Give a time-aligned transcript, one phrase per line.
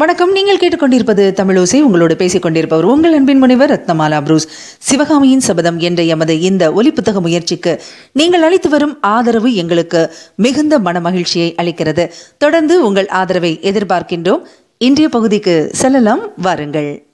[0.00, 0.32] வணக்கம்.
[0.32, 1.80] நீங்கள் கேட்டுக்கொண்டிருப்பது தமிழோசை.
[1.80, 4.48] உங்களோடு பேசிக் கொண்டிருப்பவர் உங்கள் அன்பின் முனைவர் ரத்னமாலா புரூஸ்.
[4.78, 7.82] சிவகாமியின் சபதம் என்ற எமது இந்த ஒலி புத்தக முயற்சிக்கு
[8.12, 12.10] நீங்கள் அளித்து வரும் ஆதரவு எங்களுக்கு மிகுந்த மன மகிழ்ச்சியை அளிக்கிறது.
[12.38, 14.42] தொடர்ந்து உங்கள் ஆதரவை எதிர்பார்க்கின்றோம்.
[14.78, 16.20] இன்றைய பகுதிக்கு செல்லலாம்.
[16.36, 17.06] வாருங்கள்.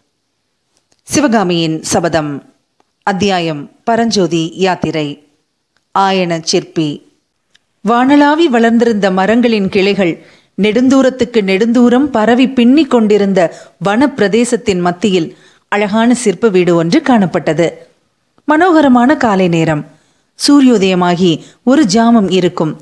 [1.03, 2.55] சிவகாமியின் சபதம்.
[3.03, 3.71] அத்தியாயம்.
[3.85, 5.23] பரஞ்சோதி யாத்திரை.
[5.99, 7.03] ஆயன சிற்பி.
[7.89, 10.27] வானலாவி வளர்ந்திருந்த மரங்களின் கிளைகள்
[10.63, 13.41] நெடுந்தூரத்துக்கு நெடுந்தூரம் பரவி பின்னிக் கொண்டிருந்த
[13.79, 15.37] வன பிரதேசத்தின் மத்தியில்
[15.69, 17.71] அழகான சிற்ப வீடு ஒன்று காணப்பட்டது.
[18.45, 19.87] மனோகரமான காலை நேரம்.
[20.49, 22.81] சூரியோதயமாகி ஒரு ஜாமம் இருக்கும்.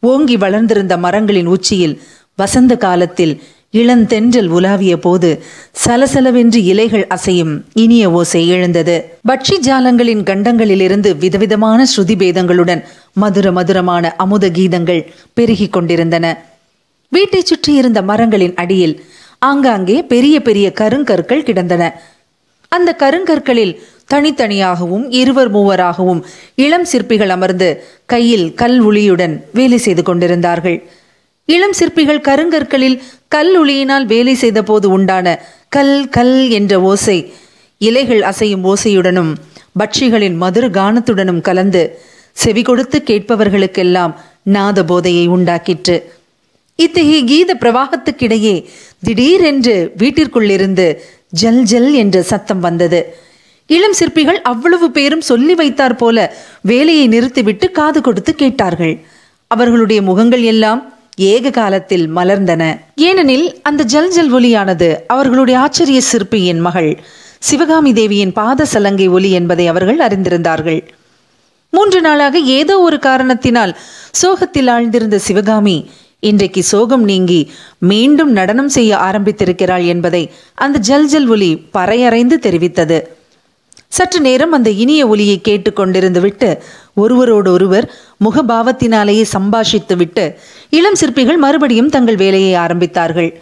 [0.00, 2.02] ஓங்கி வளர்ந்திருந்த மரங்களின் உச்சியில்
[2.36, 5.42] வசந்த காலத்தில் இளந்தென்றல் உலாவிய போது
[5.86, 9.18] சலசலவென்று இலைகள் அசையும் இனிய ஓசை எழுந்தது.
[9.28, 12.82] பட்சி ஜாலங்களின் கண்டங்களிலிருந்து விதவிதமான ஸ்ருதி பேதங்களுடன்
[13.12, 16.52] மதுர மதுரமான அமுத கீதங்கள் பெருகி கொண்டிருந்தன.
[17.14, 18.94] வீட்டைச் சுற்றி இருந்த மரங்களின் அடியில்
[19.48, 21.82] ஆங்காங்கே பெரிய பெரிய கருங்கற்கள் கிடந்தன.
[22.72, 23.74] அந்த கருங்கற்களில்
[24.12, 26.20] தனித்தனியாகவும் இருவர் மூவராகவும்
[26.64, 27.68] இளம் சிற்பிகள் அமர்ந்து
[28.12, 30.78] கையில் கல் உளியுடன் வேலை செய்து கொண்டிருந்தார்கள்.
[31.48, 32.96] இளம் சிற்பிகள் கருங்கற்களில்
[33.34, 35.26] கல் உளியினால் வேலை செய்த போது உண்டான
[35.76, 37.18] கல் கல் என்ற ஓசை
[37.80, 39.32] இலைகள் அசையும் ஓசையுடனும்
[39.80, 41.82] பட்சிகளின் மதுர கானத்துடனும் கலந்து
[42.42, 44.12] செவி கொடுத்து கேட்பவர்களுக்கெல்லாம்
[44.56, 45.96] நாத போதையை உண்டாக்கிற்று.
[46.78, 48.54] இத்தகைய கீத பிரவாகத்துக்கிடையே
[49.04, 50.86] திடீரென்று வீட்டிற்குள்ளிருந்து
[51.42, 53.00] ஜல் ஜல் என்ற சத்தம் வந்தது.
[53.66, 56.18] இளம் சிற்பிகள் அவ்வளவு பேரும் சொல்லி வைத்தார் போல
[56.60, 58.94] வேலையை நிறுத்திவிட்டு காது கொடுத்து கேட்டார்கள்.
[59.50, 60.80] அவர்களுடைய முகங்கள் எல்லாம்
[61.30, 62.62] ஏக காலத்தில் மலர்ந்தன.
[63.08, 66.90] ஏனெனில் அந்த ஜல் ஜல் ஒலியானது அவர்களுடைய ஆச்சரிய சிற்பியின் மகள்
[67.38, 70.80] சிவகாமி தேவியின் பாத சலங்கை ஒலி என்பதை அவர்கள் அறிந்திருந்தார்கள்.
[71.72, 73.72] மூன்று நாளாக ஏதோ ஒரு காரணத்தினால்
[74.22, 75.76] சோகத்தில் ஆழ்ந்திருந்த சிவகாமி
[76.24, 83.02] இன்றைக்கு சோகம் நீங்கி மீண்டும் நடனம் செய்ய ஆரம்பித்திருக்கிறாள் என்பதை அந்த ஜல் ஜல் ஒலி பறையறைந்து தெரிவித்தது.
[83.88, 86.62] சற்று நேரம் அந்த இனிய ஒலியை கேட்டுக்கொண்டிருந்து விட்டு
[86.94, 87.92] ஒருவரோடு ஒருவர்
[88.24, 93.34] முகபாவத்தினாலேயே சம்பாஷித்து விட்டு இளம் சிற்பிகள் மறுபடியும் தங்கள் வேலையை ஆரம்பித்தார்கள்.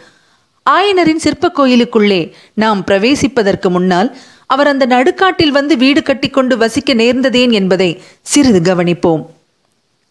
[0.69, 8.01] ஆயனரின் சிற்பக் கோயிலுக்குள்ளே நாம் பிரவேசிப்பதற்கு முன்னால் அவர் அந்த நடுக்காட்டில் வந்து வீடு கட்டிக்கொண்டு வசிக்க நேர்ந்ததேன் என்பதை
[8.21, 9.25] சிறிது கவனிப்போம்.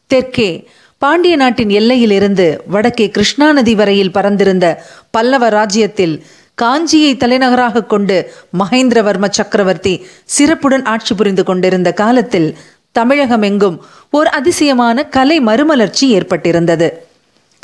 [0.07, 0.69] தெற்கே
[1.03, 4.67] பாண்டிய நாட்டின் எல்லையிலிருந்து வடக்கே கிருஷ்ணா நதி வரையில் பறந்திருந்த
[5.11, 6.15] பல்லவ ராஜ்யத்தில்
[6.59, 8.17] காஞ்சியை தலைநகராக கொண்டு
[8.59, 9.95] மகேந்திரவர்ம சக்கரவர்த்தி
[10.35, 12.49] சிறப்புடன் ஆட்சி புரிந்து கொண்டிருந்த காலத்தில்
[12.93, 13.79] தமிழகம் எங்கும்
[14.11, 16.89] ஓர் அதிசயமான கலை மறுமலர்ச்சி ஏற்பட்டிருந்தது.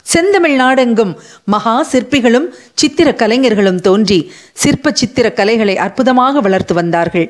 [0.02, 1.12] செந்தமிழ் நாடெங்கும்
[1.44, 4.20] மகா சிற்பிகளும் சித்திர கலைஞர்களும் தோன்றி
[4.62, 7.28] சிற்ப சித்திர கலைகளை அற்புதமாக வளர்த்து வந்தார்கள்.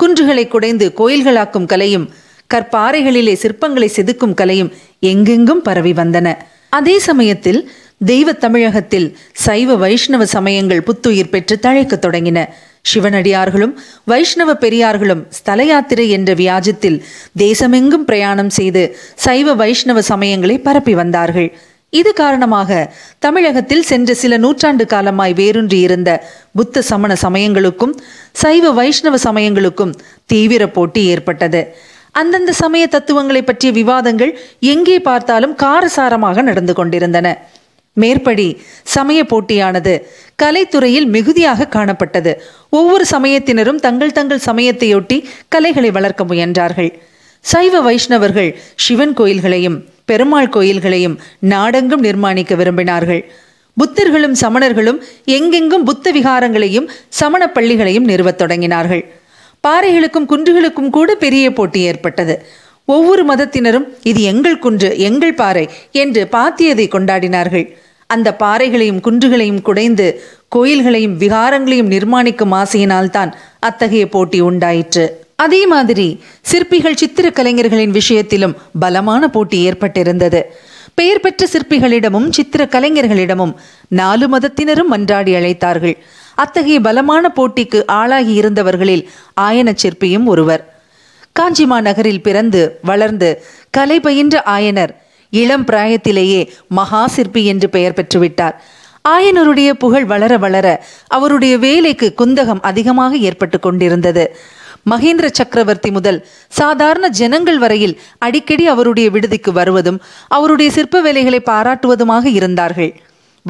[0.00, 2.08] குன்றுகளை குடைந்து கோயில்களாக்கும் கலையும்
[2.50, 6.36] கற்பாறைகளிலே சிற்பங்களை செதுக்கும் கலையும் எங்கெங்கும் பரவி வந்தன.
[6.68, 7.70] அதே சமயத்தில்
[8.06, 12.48] தெய்வ தமிழகத்தில் சைவ வைஷ்ணவ சமயங்கள் புத்துயிர் பெற்று தழைக்கத் தொடங்கின.
[12.94, 13.72] சிவனடியார்களும்
[14.04, 17.00] வைஷ்ணவ பெரியார்களும் ஸ்தல யாத்திரை என்ற வியாஜத்தில்
[17.38, 21.58] தேசமெங்கும் பிரயாணம் செய்து சைவ வைஷ்ணவ சமயங்களை பரப்பி வந்தார்கள்.
[21.90, 26.10] இது காரணமாக தமிழகத்தில் சென்ற சில நூற்றாண்டு காலமாய் வேரூன்றி இருந்த
[26.54, 27.94] புத்த சமண சமயங்களுக்கும்
[28.32, 29.94] சைவ வைஷ்ணவ சமயங்களுக்கும்
[30.26, 31.62] தீவிர போட்டி ஏற்பட்டது.
[32.12, 37.28] அந்தந்த சமய தத்துவங்களை பற்றிய விவாதங்கள் எங்கே பார்த்தாலும் காரசாரமாக நடந்து கொண்டிருந்தன.
[37.92, 39.94] மேற்படி சமய போட்டியானது
[40.42, 42.32] கலைத்துறையில் மிகுதியாக காணப்பட்டது.
[42.68, 46.90] ஒவ்வொரு சமயத்தினரும் தங்கள் தங்கள் சமயத்தையொட்டி கலைகளை வளர்க்க முயன்றார்கள்.
[47.40, 53.22] சைவ வைஷ்ணவர்கள் சிவன் கோயில்களையும் பெருமாள் கோயில்களையும் நாடெங்கும் நிர்மாணிக்க விரும்பினார்கள்.
[53.76, 59.02] புத்தர்களும் சமணர்களும் எங்கெங்கும் புத்த விகாரங்களையும் சமண பள்ளிகளையும் நிறுவத் தொடங்கினார்கள்.
[59.68, 62.46] பாறைகளுக்கும் குன்றுகளுக்கும் கூட பெரிய போட்டி ஏற்பட்டது.
[62.84, 67.66] ஒவ்வொரு மதத்தினரும் இது எங்கள் குன்று எங்கள் பாறை என்று பாத்தியதை கொண்டாடினார்கள்.
[68.06, 70.22] அந்த பாறைகளையும் குன்றுகளையும் குடைந்து
[70.56, 75.04] கோயில்களையும் விகாரங்களையும் நிர்மாணிக்கும் ஆசையினால்தான் அத்தகைய போட்டி உண்டாயிற்று.
[75.36, 80.42] அதே மாதிரி சிற்பிகள் சித்திர கலைஞர்களின் விஷயத்திலும் பலமான போட்டி ஏற்பட்டிருந்தது.
[80.94, 83.54] பெயர் பெற்ற சிற்பிகளிடமும் சித்திர கலைஞர்களிடமும்
[83.88, 85.96] நாலு மதத்தினரும் மன்றாடி அழைத்தார்கள்.
[86.34, 89.08] அத்தகைய பலமான போட்டிக்கு ஆளாகி இருந்தவர்களில்
[89.40, 90.74] ஆயன சிற்பியும் ஒருவர்.
[91.32, 94.94] காஞ்சிமா நகரில் பிறந்து வளர்ந்து கலை பயின்ற ஆயனர்
[95.30, 98.52] இளம் பிராயத்திலேயே மகா சிற்பி என்று பெயர் பெற்றுவிட்டார்.
[99.08, 104.36] ஆயனருடைய புகழ் வளர வளர அவருடைய வேலைக்கு குந்தகம் அதிகமாக ஏற்பட்டு கொண்டிருந்தது.
[104.90, 113.00] மகேந்திர சக்கரவர்த்தி முதல் சாதாரண ஜனங்கள் வரையில் அடிக்கடி அவருடைய விடுதிக்கு வருவதும் அவருடைய சிற்ப வேலைகளை பாராட்டுவதுமாக இருந்தார்கள்.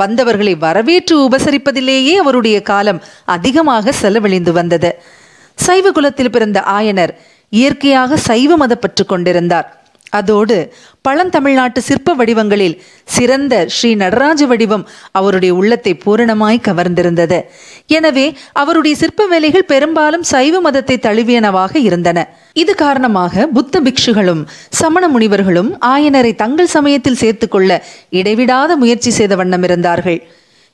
[0.03, 3.03] வந்தவர்களை வரவேற்று உபசரிப்பதிலேயே அவருடைய காலம்
[3.37, 4.91] அதிகமாக செலவழிந்து வந்தது.
[5.55, 7.13] சைவ குலத்தில் பிறந்த ஆயனர்
[7.53, 9.69] இயற்கையாக சைவ மதப்பற்று கொண்டிருந்தார்.
[10.19, 10.57] அதோடு
[11.07, 12.75] பழந்தமிழ்நாட்டு சிற்ப வடிவங்களில்
[13.15, 14.85] சிறந்த ஸ்ரீ நடராஜ வடிவம்
[15.19, 17.39] அவருடைய உள்ளத்தை பூரணமாய் கவர்ந்திருந்தது.
[17.97, 18.27] எனவே
[18.63, 22.19] அவருடைய சிற்ப வேலைகள் பெரும்பாலும் சைவ மதத்தை தழுவியனவாக இருந்தன.
[22.63, 24.43] இது காரணமாக புத்த பிக்ஷுகளும்
[24.81, 27.71] சமண முனிவர்களும் ஆயனரை தங்கள் சமயத்தில் சேர்த்துக்கொள்ள
[28.21, 30.21] இடைவிடாத முயற்சி செய்த வண்ணம் இருந்தார்கள்.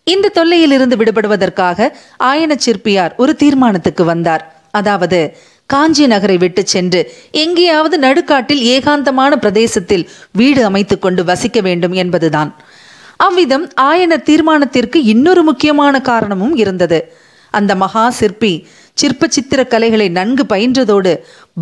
[0.07, 1.89] இந்த தொல்லையில் இருந்து விடுபடுவதற்காக
[2.31, 4.45] ஆயன சிற்பியார் ஒரு தீர்மானத்துக்கு வந்தார்.
[4.81, 5.19] அதாவது
[5.67, 12.51] காஞ்சி நகரை விட்டு சென்று எங்கேயாவது நடுக்காட்டில் ஏகாந்தமான பிரதேசத்தில் வீடு அமைத்து கொண்டு வசிக்க வேண்டும் என்பதுதான்.
[13.17, 16.99] அவ்விதம் ஆயனர் தீர்மானத்திற்கு இன்னொரு முக்கியமான காரணமும் இருந்தது.
[17.51, 21.13] அந்த மகா சிற்பி சிற்ப சித்திர கலைகளை நன்கு பயின்றதோடு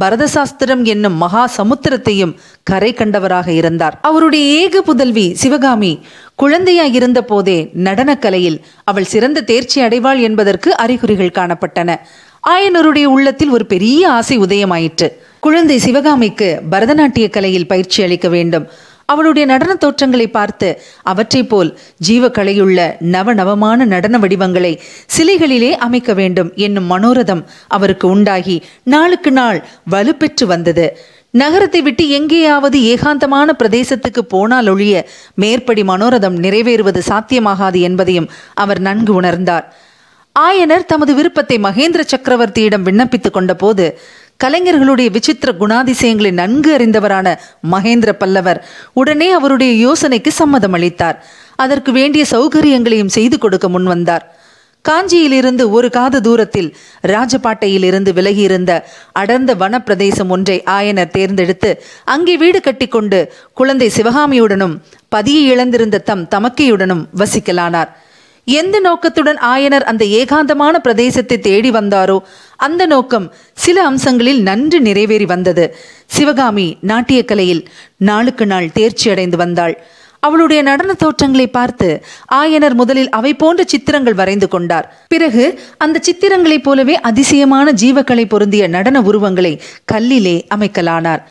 [0.00, 3.98] பரதசாஸ்திரம் என்னும் மகா சமுத்திரத்தையும் கரை கண்டவராக இருந்தார்.
[4.02, 5.92] அவருடைய ஏக புதல்வி சிவகாமி
[6.42, 12.00] குழந்தையாய் இருந்த போதே நடனக்கலையில் அவள் சிறந்த தேர்ச்சி அடைவாள் என்பதற்கு அறிகுறிகள் காணப்பட்டன.
[12.50, 15.12] ஆயனருடைய உள்ளத்தில் ஒரு பெரிய ஆசை உதயமாயிற்று.
[15.40, 18.68] குழந்தை சிவகாமிக்கு பரதநாட்டிய கலையில் பயிற்சி அளிக்க வேண்டும்.
[19.04, 24.80] அவளுடைய நடன தோற்றங்களை பார்த்து அவற்றைப் போல் ஜீவக்கலையுள்ள நவநவமான நடன வடிவங்களை
[25.16, 30.98] சிலைகளிலே அமைக்க வேண்டும் என்னும் மனோரதம் அவருக்கு உண்டாகி நாளுக்கு நாள் வலுப்பெற்று வந்தது.
[31.30, 39.64] நகரத்தை விட்டு எங்கேயாவது ஏகாந்தமான பிரதேசத்துக்கு போனால் ஒழிய மேற்படி மனோரதம் நிறைவேறுவது சாத்தியமாகாது என்பதையும் அவர் நன்கு உணர்ந்தார்.
[40.36, 43.98] ஆயனர் தமது விருப்பத்தை மகேந்திர சக்கரவர்த்தியிடம் விண்ணப்பித்துக் கொண்ட போது
[44.44, 47.36] கலைஞர்களுடைய விசித்திர குணாதிசயங்களை நன்கு அறிந்தவரான
[47.70, 48.60] மகேந்திர பல்லவர்
[48.92, 51.18] உடனே அவருடைய யோசனைக்கு சம்மதம் அளித்தார்.
[51.56, 54.24] அதற்கு வேண்டிய சௌகரியங்களையும் செய்து கொடுக்க முன்வந்தார்
[54.84, 56.70] காஞ்சியிலிருந்து ஒரு காத தூரத்தில்
[57.06, 58.72] ராஜபாட்டையிலிருந்து விலகியிருந்த
[59.12, 61.70] அடர்ந்த வனப்பிரதேசம் ஒன்றை ஆயனர் தேர்ந்தெடுத்து
[62.04, 63.20] அங்கே வீடு கட்டிக்கொண்டு
[63.52, 64.74] குழந்தை சிவகாமியுடனும்
[65.08, 67.92] பதியை இழந்திருந்த தம் தமக்கையுடனும் வசிக்கலானார்.
[68.44, 72.18] எந்த நோக்கத்துடன் ஆயனர் அந்த ஏகாந்தமான பிரதேசத்தை தேடி வந்தாரோ
[72.56, 75.76] அந்த நோக்கம் சில அம்சங்களில் நன்று நிறைவேறி வந்தது.
[76.06, 79.76] சிவகாமி நாட்டியக்கலையில் நாளுக்கு நாள் தேர்ச்சி அடைந்து வந்தாள்.
[80.20, 81.88] அவளுடைய நடன தோற்றங்களை பார்த்து
[82.34, 84.86] ஆயனர் முதலில் அவை போன்ற சித்திரங்கள் வரைந்து கொண்டார்.
[85.08, 89.60] பிறகு அந்த சித்திரங்களைப் போலவே அதிசயமான ஜீவக்கலை பொருந்திய நடன உருவங்களை
[89.92, 91.22] கல்லிலே அமைக்கலானார்.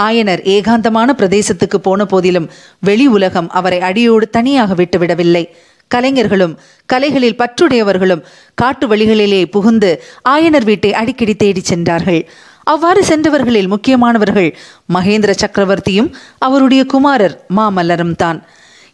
[0.00, 2.50] ஆயனர் ஏகாந்தமான பிரதேசத்துக்கு போன போதிலும்
[2.80, 5.44] வெளி உலகம் அவரை அடியோடு தனியாக விட்டுவிடவில்லை.
[5.88, 6.54] கலைஞர்களும்
[6.86, 8.22] கலைகளில் பற்றுடையவர்களும்
[8.54, 9.90] காட்டு வழிகளிலே புகுந்து
[10.28, 12.22] ஆயனர் வீட்டை அடிக்கடி தேடிச் சென்றார்கள்.
[12.64, 14.48] அவ்வாறு சென்றவர்களில் முக்கியமானவர்கள்
[14.94, 18.40] மகேந்திர சக்கரவர்த்தியும் அவருடைய குமாரர் மாமல்லரும் தான்.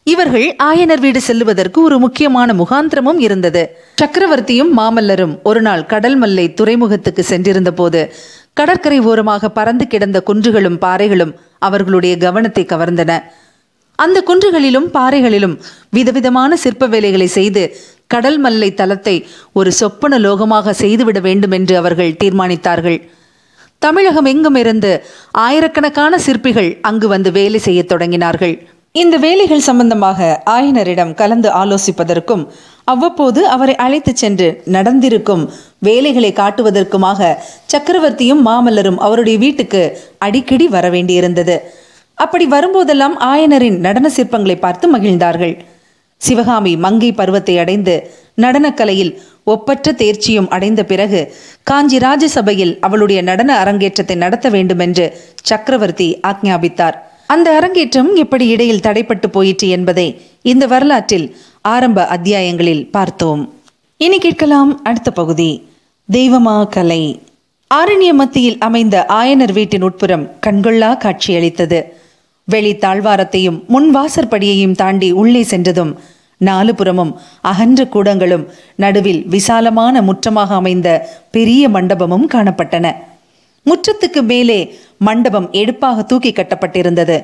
[0.07, 3.63] இவர்கள் ஆயனர் வீடு செல்லுவதற்கு ஒரு முக்கியமான முகாந்திரமும் இருந்தது.
[4.03, 8.01] சக்கரவர்த்தியும் மாமல்லரும் ஒரு நாள் கடல் மல்லை துறைமுகத்துக்கு சென்றிருந்த போது
[8.55, 13.13] கடற்கரை ஓரமாக பறந்து கிடந்த குன்றுகளும் பாறைகளும் அவர்களுடைய கவனத்தை கவர்ந்தன.
[13.99, 15.57] அந்த குன்றுகளிலும் பாறைகளிலும்
[15.91, 17.63] விதவிதமான சிற்ப வேலைகளை செய்து
[18.07, 19.17] கடல் மல்லை தலத்தை
[19.53, 22.99] ஒரு சொப்பன லோகமாக செய்துவிட வேண்டும் என்று அவர்கள் தீர்மானித்தார்கள்.
[23.79, 24.91] தமிழகம் எங்கும் இருந்து
[25.31, 28.55] ஆயிரக்கணக்கான சிற்பிகள் அங்கு வந்து வேலை செய்யத் தொடங்கினார்கள்.
[28.93, 32.43] இந்த வேலைகள் சம்பந்தமாக ஆயனரிடம் கலந்து ஆலோசிப்பதற்கும்
[32.85, 35.43] அவ்வப்போது அவரை அழைத்துச் சென்று நடந்திருக்கும்
[35.79, 37.31] வேலைகளை காட்டுவதற்குமாக
[37.73, 39.83] சக்கரவர்த்தியும் மாமல்லரும் அவருடைய வீட்டுக்கு
[40.19, 41.57] அடிக்கடி வர வேண்டியிருந்தது
[42.15, 45.65] அப்படி வரும்போதெல்லாம் ஆயனரின் நடன சிற்பங்களை பார்த்து மகிழ்ந்தார்கள்.
[46.17, 54.49] சிவகாமி மங்கை பருவத்தை அடைந்து நடனக்கலையில் ஒப்பற்ற தேர்ச்சியும் அடைந்த பிறகு காஞ்சி ராஜசபையில் அவளுடைய நடன அரங்கேற்றத்தை நடத்த
[54.49, 56.95] வேண்டும் என்று சக்கரவர்த்தி ஆக்ஞாபித்தார்.
[57.27, 63.55] அந்த அரங்கேற்றம் எப்படி இடையில் தடைப்பட்டு போயிற்று என்பதை இந்த வரலாற்றில் ஆரம்ப அத்தியாயங்களில் பார்த்தோம்.
[63.97, 65.69] இனி கேட்கலாம் அடுத்த பகுதி.
[66.13, 67.23] தெய்வமா கலை.
[67.75, 72.03] ஆரண்ய மத்தியில் அமைந்த ஆயனர் வீட்டின் உட்புறம் கண்கொள்ளா காட்சியளித்தது.
[72.49, 75.93] வெளி தாழ்வாரத்தையும் முன் வாசற்படியையும் தாண்டி உள்ளே சென்றதும்
[76.41, 80.89] நாலு புறமும் அகன்ற கூடங்களும் நடுவில் விசாலமான முற்றமாக அமைந்த
[81.31, 82.87] பெரிய மண்டபமும் காணப்பட்டன.
[83.67, 84.59] முற்றத்துக்கு மேலே
[84.99, 87.17] மண்டபம் எடுப்பாக தூக்கி கட்டப்பட்டிருந்தது.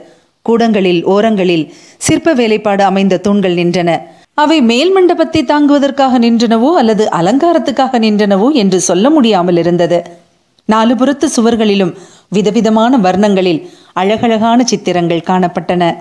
[0.46, 1.64] கூடங்களில் ஓரங்களில்
[1.98, 3.90] சிற்ப வேலைப்பாடு அமைந்த தூண்கள் நின்றன.
[4.34, 9.98] அவை மேல் மண்டபத்தை தாங்குவதற்காக நின்றனவோ அல்லது அலங்காரத்துக்காக நின்றனவோ என்று சொல்ல முடியாமல் இருந்தது.
[10.68, 11.92] நாலு புறத்து சுவர்களிலும்
[12.28, 13.60] விதவிதமான வர்ணங்களில்
[13.92, 15.96] அழகழகான சித்திரங்கள் காணப்பட்டன.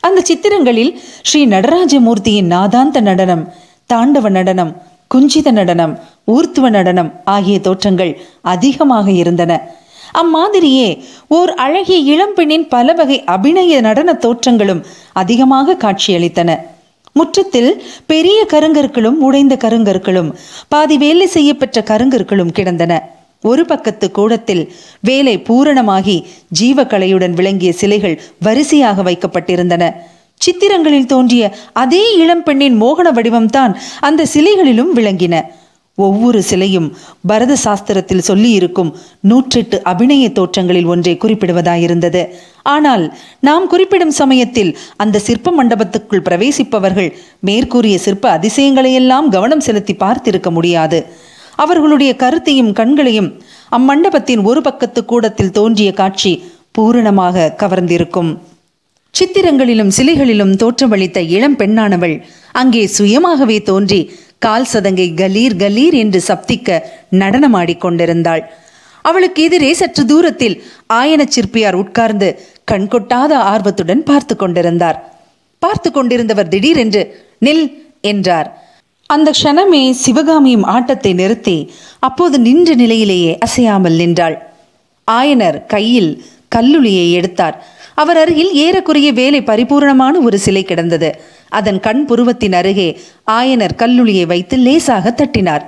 [0.00, 3.52] அந்த சித்திரங்களில் ஸ்ரீ நடராஜமூர்த்தியின் நாதாந்த நடனம்
[3.92, 4.82] தாண்டவ நடனம்
[5.14, 9.52] குஞ்சித நடனம் ஊர்த்துவ நடனம் ஆகிய தோற்றங்கள் அதிகமாக இருந்தன.
[10.22, 16.58] அம்மாதிரியே ஓர் அழகிய இளம்பெண்ணின் பல வகை அபிநய நடன தோற்றங்களும் அதிகமாக காட்சியளித்தன.
[17.12, 20.34] முற்றத்தில் பெரிய கருங்கற்களும் உடைந்த கருங்கற்களும்
[20.68, 23.02] பாதி வேலை செய்யப்பெற்ற கருங்கற்களும் கிடந்தன.
[23.50, 24.62] ஒரு பக்கத்து கூடத்தில்
[25.00, 26.16] வேலை பூரணமாகி
[26.60, 29.84] ஜீவக்கலையுடன் விளங்கிய சிலைகள் வரிசையாக வைக்கப்பட்டிருந்தன.
[30.40, 31.44] சித்திரங்களில் தோன்றிய
[31.82, 35.36] அதே இளம்பெண்ணின் மோகன வடிவம்தான் அந்த சிலைகளிலும் விளங்கின.
[35.98, 36.86] ஒவ்வொரு சிலையும்
[37.26, 38.90] பரத சாஸ்திரத்தில் சொல்லியிருக்கும்
[39.30, 42.22] நூற்றெட்டு அபிநய தோற்றங்களில் ஒன்றை குறிப்பிடுவதாயிருந்தது.
[42.74, 43.04] ஆனால்
[43.40, 47.10] நாம் குறிப்பிடும் சமயத்தில் அந்த சிற்ப மண்டபத்துக்குள் பிரவேசிப்பவர்கள்
[47.40, 51.00] மேற்கூறிய சிற்ப அதிசயங்களையெல்லாம் கவனம் செலுத்தி பார்த்திருக்க முடியாது.
[51.56, 53.30] அவர்களுடைய கருத்தையும் கண்களையும்
[53.70, 56.32] அம்மண்டபத்தின் ஒரு பக்கத்து கூடத்தில் தோன்றிய காட்சி
[56.72, 58.32] பூரணமாக கவர்ந்திருக்கும்.
[59.14, 62.16] சித்திரங்களிலும் சிலைகளிலும் தோற்றமளித்த இளம் பெண்ணானவள்
[62.52, 64.00] அங்கே சுயமாகவே தோன்றி
[64.38, 66.78] கால் சதங்கை கலீர் கலீர் என்று சப்திக்க
[67.10, 68.42] நடனமாடி கொண்டிருந்தாள்.
[69.02, 70.56] அவளுக்கு எதிரே சற்று தூரத்தில்
[70.92, 72.28] ஆயனச் சிற்பியார் உட்கார்ந்து
[72.70, 74.98] கண்கொட்டாத ஆர்வத்துடன் பார்த்து கொண்டிருந்தார்.
[75.58, 77.02] பார்த்து கொண்டிருந்தவர் திடீரென்று
[77.40, 77.64] நில்
[78.00, 78.48] என்றார்.
[79.10, 81.58] அந்த க்ஷணமே சிவகாமியும் ஆட்டத்தை நிறுத்தி
[82.06, 84.36] அப்போது நின்ற நிலையிலேயே அசையாமல் நின்றாள்.
[85.08, 86.10] ஆயனர் கையில்
[86.54, 87.56] கல்லுளியை எடுத்தார்.
[88.02, 91.10] அவர் அருகில் ஏறக்குறைய வேலை பரிபூரணமான ஒரு சிலை கிடந்தது.
[91.58, 92.88] அதன் கண் புருவத்தின் அருகே
[93.38, 95.64] ஆயனர் கல்லுளியை வைத்து லேசாக தட்டினார்.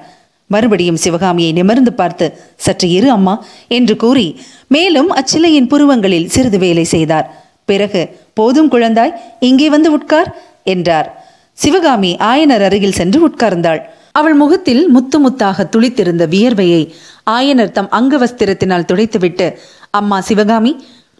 [0.51, 2.27] மறுபடியும் சிவகாமியை நிமிர்ந்து பார்த்து
[2.65, 3.35] சற்று இரு அம்மா
[3.79, 4.27] என்று கூறி
[4.75, 7.29] மேலும் அச்சிலையின் புருவங்களில் சிறிது வேலை செய்தார்.
[7.71, 8.03] பிறகு
[8.39, 9.17] போதும் குழந்தாய்
[9.49, 10.31] இங்கே வந்து உட்கார்
[10.75, 11.09] என்றார்.
[11.59, 13.81] சிவகாமி ஆயனர் அருகில் சென்று உட்கார்ந்தாள்.
[14.13, 16.83] அவள் முகத்தில் முத்து முத்தாக துளித்திருந்த வியர்வையை
[17.31, 19.47] ஆயனர் தம் அங்கவஸ்திரத்தினால் துடைத்துவிட்டு
[19.91, 20.73] அம்மா சிவகாமி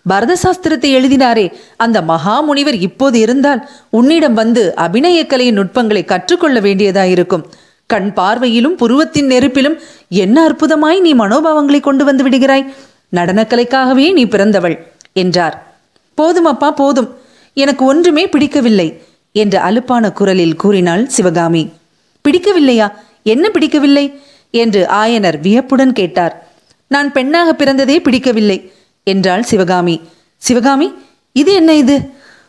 [0.07, 1.47] பரத சாஸ்திரத்தை எழுதினாரே.
[1.77, 7.47] அந்த மகா முனிவர் இப்போது இருந்தால் உன்னிடம் வந்து அபிநயக்கலையின் நுட்பங்களை கற்றுக்கொள்ள வேண்டியதாயிருக்கும்.
[7.87, 9.77] கண் பார்வையிலும் புருவத்தின் நெருப்பிலும்
[10.09, 12.65] என்ன அற்புதமாய் நீ மனோபாவங்களை கொண்டு வந்து விடுகிறாய்?
[13.15, 14.77] நடனக்கலைக்காகவே நீ பிறந்தவள்
[15.13, 15.57] என்றார்.
[16.15, 17.11] போதும் அப்பா போதும்.
[17.57, 18.89] எனக்கு ஒன்றுமே பிடிக்கவில்லை.
[19.37, 21.69] என்ற அலுப்பான குரலில் கூறினாள் சிவகாமி.
[22.29, 22.93] பிடிக்கவில்லையா?
[23.23, 24.21] என்ன பிடிக்கவில்லை?
[24.51, 26.47] என்று ஆயனர் வியப்புடன் கேட்டார்.
[26.89, 30.01] நான் பெண்ணாக பிறந்ததே பிடிக்கவில்லை என்றாள் சிவகாமி.
[30.37, 30.93] சிவகாமி
[31.33, 32.01] இது என்ன இது?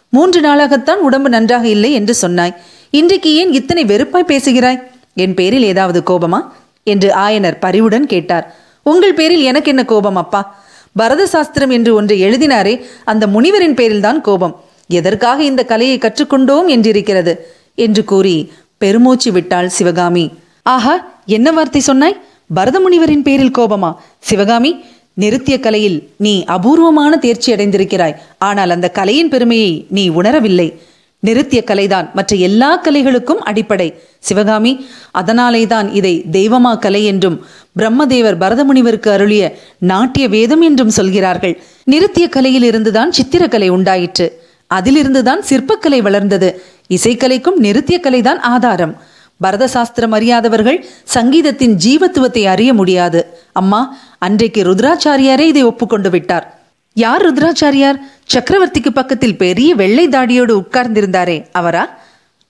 [0.10, 2.56] மூன்று நாளாகத்தான் உடம்பு நன்றாக இல்லை என்று சொன்னாய்.
[2.90, 4.88] இன்றைக்கு ஏன் இத்தனை வெறுப்பாய் பேசுகிறாய்?
[5.14, 6.40] என் பேரில் ஏதாவது கோபமா?
[6.84, 8.56] என்று ஆயனர் பரிவுடன் கேட்டார்.
[8.84, 10.64] உங்கள் பேரில் எனக்கு என்ன கோபம் அப்பா?
[10.94, 14.64] பரத சாஸ்திரம் என்று ஒன்று எழுதினாரே அந்த முனிவரின் பேரில்தான் கோபம்.
[14.88, 17.36] எதற்காக இந்த கலையை கற்றுக்கொண்டோம் என்றிருக்கிறது?
[17.76, 20.32] என்று கூறி பெருமூச்சு விட்டாள் சிவகாமி.
[20.62, 22.22] ஆஹா என்ன வார்த்தை சொன்னாய்?
[22.56, 23.94] பரதமுனிவரின் பேரில் கோபமா?
[24.20, 24.76] சிவகாமி
[25.14, 28.16] நிருத்திய கலையில் நீ அபூர்வமான தேர்ச்சி அடைந்திருக்கிறாய்.
[28.38, 30.74] ஆனால் அந்த கலையின் பெருமையை நீ உணரவில்லை.
[31.20, 33.94] நிருத்திய கலைதான் மற்ற எல்லா கலைகளுக்கும் அடிப்படை.
[34.20, 37.46] சிவகாமி அதனாலே தான் இதை தெய்வமா கலை என்றும்
[37.80, 41.62] பிரம்மதேவர் பரதமுனிவருக்கு அருளிய நாட்டிய வேதம் என்றும் சொல்கிறார்கள்.
[41.84, 44.47] நிருத்திய கலையில் இருந்துதான் சித்திரக்கலை உண்டாயிற்று.
[44.74, 46.64] அதிலிருந்துதான் சிற்பக்கலை வளர்ந்தது.
[46.90, 49.02] இசைக்கலைக்கும் நிருத்திய கலைதான் ஆதாரம்.
[49.38, 53.40] பரத சாஸ்திரம் அறியாதவர்கள் சங்கீதத்தின் ஜீவத்துவத்தை அறிய முடியாது.
[53.54, 56.62] அம்மா அன்றைக்கு ருத்ராச்சாரியாரே இதை ஒப்புக்கொண்டு விட்டார்.
[56.94, 58.00] யார் ருத்ராச்சாரியார்?
[58.34, 61.98] சக்கரவர்த்திக்கு பக்கத்தில் பெரிய வெள்ளை தாடியோடு உட்கார்ந்திருந்தாரே அவரா?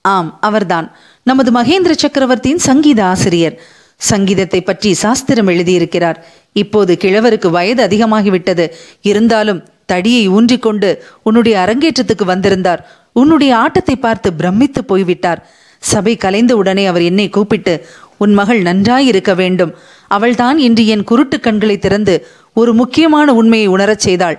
[0.00, 0.96] ஆம் அவர்தான்.
[1.22, 3.60] நமது மகேந்திர சக்கரவர்த்தியின் சங்கீத ஆசிரியர்.
[3.96, 6.16] சங்கீதத்தை பற்றி சாஸ்திரம் எழுதியிருக்கிறார்.
[6.52, 8.70] இப்போது கிழவருக்கு வயது அதிகமாகிவிட்டது.
[9.02, 10.90] இருந்தாலும் தடியை ஊன்றிக்கொண்டு
[11.28, 12.82] உன்னுடைய அரங்கேற்றத்துக்கு வந்திருந்தார்.
[13.20, 15.40] உன்னுடைய ஆட்டத்தை பார்த்து பிரமித்து போய்விட்டார்.
[15.82, 17.74] சபை கலைந்த உடனே அவர் என்னை கூப்பிட்டு
[18.22, 19.72] உன் மகள் நன்றாயிருக்க வேண்டும்.
[20.16, 22.14] அவள்தான் இன்று என் குருட்டு கண்களை திறந்து
[22.60, 24.38] ஒரு முக்கியமான உண்மையை உணரச் செய்தாள்.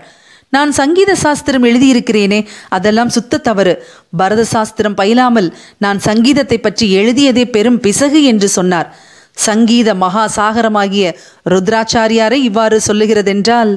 [0.54, 2.40] நான் சங்கீத சாஸ்திரம் எழுதியிருக்கிறேனே
[2.76, 3.74] அதெல்லாம் சுத்த தவறு.
[4.20, 5.50] பரத சாஸ்திரம் பயிலாமல்
[5.84, 8.90] நான் சங்கீதத்தை பற்றி எழுதியதே பெரும் பிசகு என்று சொன்னார்.
[9.48, 11.06] சங்கீத மகா சாகரமாகிய
[11.54, 13.72] ருத்ராச்சாரியாரை இவ்வாறு சொல்லுகிறதென்றால்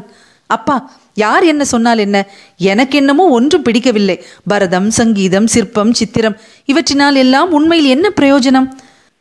[0.51, 0.77] அப்பா
[1.15, 2.27] யார் என்ன சொன்னால் என்ன?
[2.57, 4.25] எனக்கு என்னமோ ஒன்றும் பிடிக்கவில்லை.
[4.49, 8.69] பரதம் சங்கீதம் சிற்பம் சித்திரம் இவற்றினால் எல்லாம் உண்மையில் என்ன பிரயோஜனம்?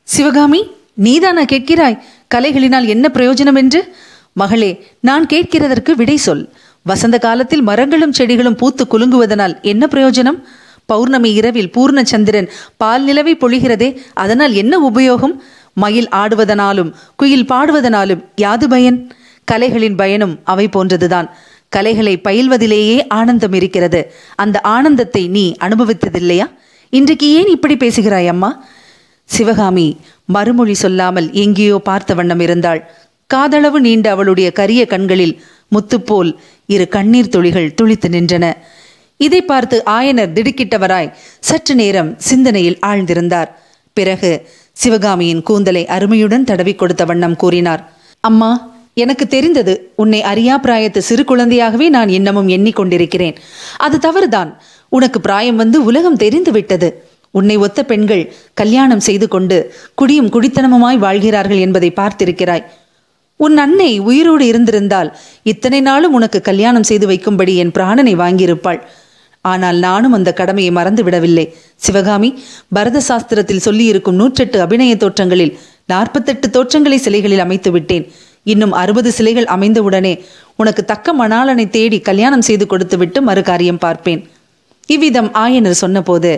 [0.03, 1.99] சிவகாமி நீதானா கேட்கிறாய்.
[2.35, 3.95] கலைகளினால் என்ன பிரயோஜனம் என்று?
[4.33, 6.49] மகளே நான் கேட்கிறதற்கு விடை சொல்.
[6.83, 10.39] வசந்த காலத்தில் மரங்களும் செடிகளும் பூத்து குலுங்குவதனால் என்ன பிரயோஜனம்?
[10.85, 15.35] பௌர்ணமி இரவில் பூர்ண சந்திரன் பால் நிலவை பொழிகிறதே அதனால் என்ன உபயோகம்?
[15.73, 19.11] மயில் ஆடுவதனாலும் குயில் பாடுவதனாலும் யாது பயன்?
[19.51, 21.29] கலைகளின் பயனும் அவை போன்றதுதான்.
[21.71, 24.01] கலைகளை பயில்வதிலேயே ஆனந்தம் இருக்கிறது.
[24.35, 26.47] அந்த ஆனந்தத்தை நீ அனுபவித்ததில்லையா?
[26.89, 28.49] இன்றைக்கு ஏன் இப்படி பேசுகிறாய் அம்மா?
[29.29, 29.87] சிவகாமி
[30.25, 32.81] மறுமொழி சொல்லாமல் எங்கேயோ பார்த்த வண்ணம் இருந்தாள்.
[33.33, 35.35] காதளவு நீண்ட அவளுடைய கரிய கண்களில்
[35.75, 36.31] முத்துப்போல்
[36.65, 38.45] இரு கண்ணீர் துளிகள் துளித்து நின்றன.
[39.17, 43.49] இதை பார்த்து ஆயனர் திடுக்கிட்டவராய் சற்று நேரம் சிந்தனையில் ஆழ்ந்திருந்தார்.
[43.97, 44.31] பிறகு
[44.77, 47.81] சிவகாமியின் கூந்தலை அருமையுடன் தடவி கொடுத்த வண்ணம் கூறினார்.
[48.23, 48.51] அம்மா
[48.93, 53.35] எனக்கு தெரிந்தது உன்னை அறியா பிராயத்து சிறு குழந்தையாகவே நான் இன்னமும் எண்ணிக்கொண்டிருக்கிறேன்.
[53.77, 54.51] அது தவறுதான்.
[54.89, 56.89] உனக்கு பிராயம் வந்து உலகம் தெரிந்து விட்டது.
[57.31, 59.57] உன்னை ஒத்த பெண்கள் கல்யாணம் செய்து கொண்டு
[59.95, 62.63] குடியும் குடித்தனமுமாய் வாழ்கிறார்கள் என்பதை பார்த்திருக்கிறாய்.
[63.37, 65.09] உன் அன்னை உயிரோடு இருந்திருந்தால்
[65.43, 68.81] இத்தனை நாளும் உனக்கு கல்யாணம் செய்து வைக்கும்படி என் பிராணனை வாங்கியிருப்பாள்.
[69.41, 71.45] ஆனால் நானும் அந்த கடமையை மறந்து விடவில்லை
[71.75, 72.29] சிவகாமி
[72.69, 75.53] பரத சாஸ்திரத்தில் சொல்லியிருக்கும் நூற்றெட்டு அபிநய தோற்றங்களில்
[75.85, 78.05] நாற்பத்தெட்டு தோற்றங்களை சிலைகளில் அமைத்து விட்டேன்
[78.43, 80.13] இன்னும் அறுபது சிலைகள் அமைந்தவுடனே
[80.55, 84.21] உனக்கு தக்க மணாளனை தேடி கல்யாணம் செய்து கொடுத்துவிட்டு மறு காரியம் பார்ப்பேன்.
[84.87, 86.31] இவ்விதம் ஆயனர் சொன்னபோது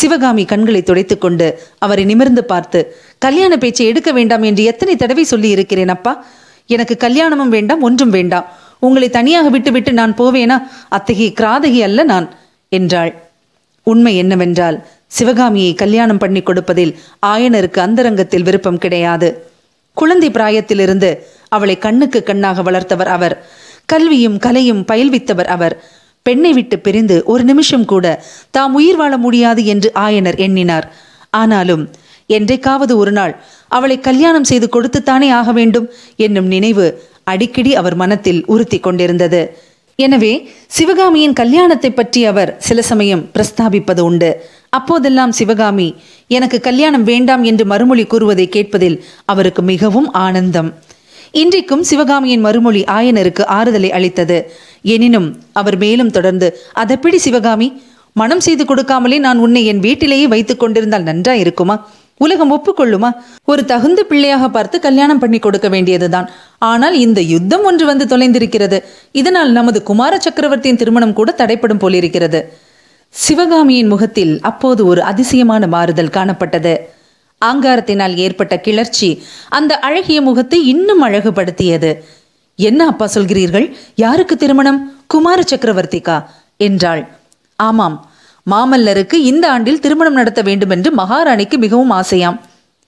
[0.00, 1.46] சிவகாமி கண்களை துடைத்துக்கொண்டு
[1.78, 2.80] அவரை நிமிர்ந்து பார்த்து
[3.18, 6.12] கல்யாண பேச்சை எடுக்க வேண்டாம் என்று எத்தனை தடவை சொல்லி இருக்கிறேன் அப்பா?
[6.66, 8.46] எனக்கு கல்யாணமும் வேண்டாம் ஒன்றும் வேண்டாம்.
[8.78, 10.56] உங்களை தனியாக விட்டுவிட்டு நான் போவேனா?
[10.88, 12.28] அத்தகைய கிராதகி அல்ல நான்
[12.68, 13.12] என்றாள்.
[13.86, 16.92] உண்மை என்னவென்றால் சிவகாமியை கல்யாணம் பண்ணி கொடுப்பதில்
[17.26, 19.28] ஆயனருக்கு அந்தரங்கத்தில் விருப்பம் கிடையாது.
[19.96, 21.10] குழந்தை பிராயத்திலிருந்து
[21.56, 23.36] அவளை கண்ணுக்கு கண்ணாக வளர்த்தவர் அவர்.
[23.92, 25.76] கல்வியும் கலையும் பயில்வித்தவர் அவர்.
[26.26, 28.06] பெண்ணை விட்டு பிரிந்து ஒரு நிமிஷம் கூட
[28.56, 30.86] தாம் உயிர் வாழ முடியாது என்று ஆயனர் எண்ணினார்.
[31.40, 31.84] ஆனாலும்
[32.30, 33.32] என்றைக்காவது ஒரு நாள்
[33.68, 35.86] அவளை கல்யாணம் செய்து கொடுத்துத்தானே ஆக வேண்டும்
[36.26, 36.86] என்னும் நினைவு
[37.32, 39.40] அடிக்கடி அவர் மனத்தில் உறுத்தி கொண்டிருந்தது.
[39.98, 40.32] எனவே
[40.76, 44.30] சிவகாமியின் கல்யாணத்தை பற்றி அவர் சில சமயம் பிரஸ்தாபிப்பது உண்டு.
[44.78, 45.88] அப்போதெல்லாம் சிவகாமி
[46.30, 48.96] எனக்கு கல்யாணம் வேண்டாம் என்று மறுமொழி கூறுவதை கேட்பதில்
[49.32, 50.70] அவருக்கு மிகவும் ஆனந்தம்.
[51.32, 54.52] இன்றைக்கும் சிவகாமியின் மறுமொழி ஆயனருக்கு ஆறுதலை அளித்தது.
[54.82, 57.82] எனினும் அவர் மேலும் தொடர்ந்து அதப்பிடி சிவகாமி?
[58.12, 61.88] மனம் செய்து கொடுக்காமலே நான் உன்னை என் வீட்டிலேயே வைத்துக் கொண்டிருந்தால் நன்றா இருக்குமா?
[62.16, 63.10] உலகம் ஒப்புக்கொள்ளுமா?
[63.44, 66.30] ஒரு தகுந்த பிள்ளையாக பார்த்து கல்யாணம் பண்ணி கொடுக்க வேண்டியதுதான்.
[66.58, 68.80] ஆனால் இந்த யுத்தம் ஒன்று வந்து தொலைந்திருக்கிறது.
[69.12, 72.58] இதனால் நமது குமார சக்கரவர்த்தியின் திருமணம் கூட தடைப்படும் போலிருக்கிறது.
[73.08, 76.74] சிவகாமியின் முகத்தில் அப்போது ஒரு அதிசயமான மாறுதல் காணப்பட்டது.
[77.44, 81.90] ஆங்காரத்தினால் ஏற்பட்ட கிளர்ச்சி அந்த அழகிய முகத்தை இன்னும் அழகுபடுத்தியது.
[82.58, 83.66] என்ன அப்பா சொல்கிறீர்கள்?
[83.94, 84.80] யாருக்கு திருமணம்?
[85.06, 86.26] குமார சக்கரவர்த்திக்கா?
[86.56, 87.02] என்றாள்.
[87.56, 87.96] ஆமாம்
[88.50, 92.38] மாமல்லருக்கு இந்த ஆண்டில் திருமணம் நடத்த வேண்டும் என்று மகாராணிக்கு மிகவும் ஆசையாம்.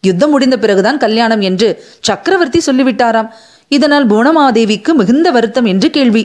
[0.01, 1.69] யுத்தம் முடிந்த பிறகுதான் கல்யாணம் என்று
[2.01, 3.29] சக்கரவர்த்தி சொல்லிவிட்டாராம்.
[3.69, 6.25] இதனால் புவனமாதேவிக்கு மிகுந்த வருத்தம் என்று கேள்வி.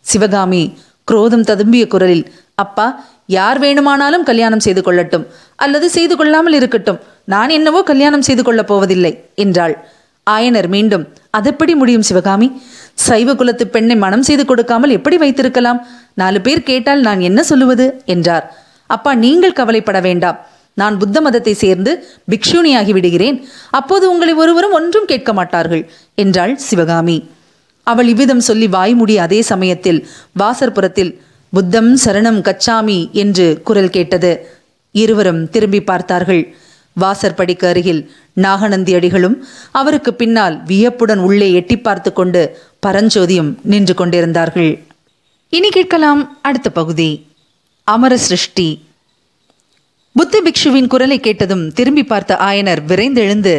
[0.00, 0.62] சிவகாமி
[1.04, 5.24] குரோதம் ததும்பிய குரலில் அப்பா யார் வேணுமானாலும் கல்யாணம் செய்து கொள்ளட்டும்
[5.56, 6.98] அல்லது செய்து கொள்ளாமல் இருக்கட்டும்.
[7.32, 9.74] நான் என்னவோ கல்யாணம் செய்து கொள்ளப் போவதில்லை என்றாள்.
[10.26, 12.48] ஆயனர் மீண்டும் அதெப்படி முடியும் சிவகாமி?
[13.06, 15.80] சைவ குலத்து பெண்ணை மனம் செய்து கொடுக்காமல் எப்படி வைத்திருக்கலாம்?
[16.14, 17.86] நாலு பேர் கேட்டால் நான் என்ன சொல்லுவது?
[18.04, 18.46] என்றார்.
[18.86, 20.38] அப்பா நீங்கள் கவலைப்பட வேண்டாம்.
[20.74, 21.92] நான் புத்த மதத்தை சேர்ந்து
[22.30, 23.36] பிக்ஷுனியாகி விடுகிறேன்.
[23.70, 25.82] அப்போது உங்களை ஒருவரும் ஒன்றும் கேட்க மாட்டார்கள்
[26.14, 27.16] என்றாள் சிவகாமி.
[27.82, 30.00] அவள் இவ்விதம் சொல்லி வாய்மூடி அதே சமயத்தில்
[30.40, 31.12] வாசற்புறத்தில்
[31.52, 34.32] புத்தம் சரணம் கச்சாமி என்று குரல் கேட்டது.
[34.94, 36.42] இருவரும் திரும்பி பார்த்தார்கள்.
[37.02, 38.02] வாசற்படிக்கு அருகில்
[38.44, 39.36] நாகநந்தி அடிகளும்
[39.80, 42.42] அவருக்கு பின்னால் வியப்புடன் உள்ளே எட்டி பார்த்து கொண்டு
[42.86, 44.72] பரஞ்சோதியும் நின்று கொண்டிருந்தார்கள்.
[45.52, 47.10] இனி கேட்கலாம் அடுத்த பகுதி.
[47.84, 48.68] அமர சிருஷ்டி
[50.16, 53.54] புத்த பிக்ஷுவின் குரலை கேட்டதும் திரும்பி பார்த்த ஆயனர் விரைந்தெழுந்து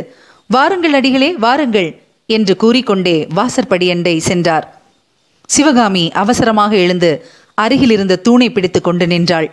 [0.50, 1.90] வாருங்கள் அடிகளே வாருங்கள்
[2.30, 4.66] என்று கூறிக்கொண்டே வாசற்படியண்டை சென்றார்.
[5.50, 7.12] சிவகாமி அவசரமாக எழுந்து
[7.64, 9.48] அருகிலிருந்த தூணை பிடித்து கொண்டு நின்றாள்.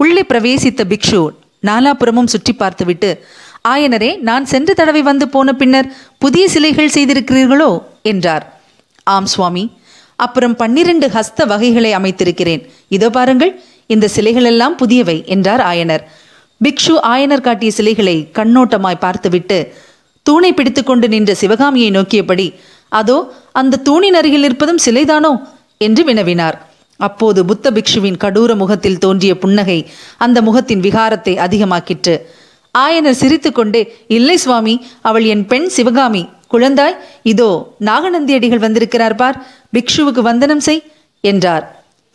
[0.00, 1.20] உள்ளே பிரவேசித்த பிக்ஷு
[1.66, 3.24] நாலாபுறமும் சுற்றி பார்த்துவிட்டு
[3.68, 7.82] ஆயனரே நான் சென்ற தடவை வந்து போன பின்னர் புதிய சிலைகள் செய்திருக்கிறீர்களோ?
[8.02, 8.60] என்றார்.
[9.02, 9.78] ஆம் சுவாமி.
[10.16, 12.68] அப்புறம் பன்னிரண்டு ஹஸ்த வகைகளை அமைத்திருக்கிறேன்.
[12.88, 16.02] இதோ பாருங்கள் இந்த சிலைகளெல்லாம் புதியவை என்றார் ஆயனர்.
[16.60, 19.74] பிக்ஷு ஆயனர் காட்டிய சிலைகளை கண்ணோட்டமாய் பார்த்துவிட்டு
[20.22, 22.54] தூணை பிடித்துக்கொண்டு நின்ற சிவகாமியை நோக்கியபடி
[22.88, 25.32] அதோ அந்த தூணின் அருகில் இருப்பதும் சிலைதானோ?
[25.78, 26.56] என்று வினவினார்.
[27.06, 29.78] அப்போது புத்த பிக்ஷுவின் கடூர முகத்தில் தோன்றிய புன்னகை
[30.16, 32.14] அந்த முகத்தின் விகாரத்தை அதிகமாக்கிற்று.
[32.74, 36.22] ஆயனர் சிரித்துக்கொண்டே இல்லை சுவாமி அவள் என் பெண் சிவகாமி.
[36.52, 39.38] குழந்தாய் இதோ நாகநந்தியடிகள் வந்திருக்கிறார் பார்.
[39.74, 40.82] பிக்ஷுவுக்கு வந்தனம் செய்
[41.20, 41.64] என்றார்.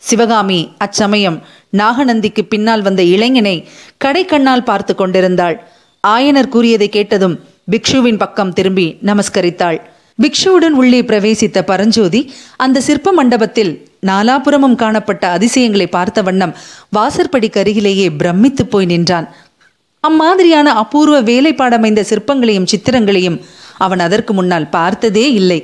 [0.02, 1.38] சிவகாமி அச்சமயம்.
[1.76, 3.56] நாகநந்திக்கு பின்னால் வந்த இளைஞனை
[4.04, 5.56] கடைக்கண்ணால் பார்த்து கொண்டிருந்தாள்.
[6.04, 7.36] ஆயனர் கூறியதை கேட்டதும்
[7.70, 9.78] பிக்ஷுவின் பக்கம் திரும்பி நமஸ்கரித்தாள்.
[10.22, 12.20] பிக்ஷுவுடன் உள்ளே பிரவேசித்த பரஞ்சோதி
[12.56, 13.72] அந்த சிற்ப மண்டபத்தில்
[14.08, 16.54] நாலாபுரமும் காணப்பட்ட அதிசயங்களை பார்த்த வண்ணம்
[16.96, 19.28] வாசற்படிக்கு அருகிலேயே பிரமித்து போய் நின்றான்.
[20.00, 23.38] அம்மாதிரியான அபூர்வ வேலைப்பாடமைந்த சிற்பங்களையும் சித்திரங்களையும்
[23.78, 25.60] அவன் அதற்கு முன்னால் பார்த்ததே இல்லை.